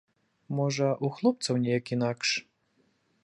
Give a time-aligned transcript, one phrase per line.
[0.59, 2.29] Можа ў хлопцаў неяк інакш.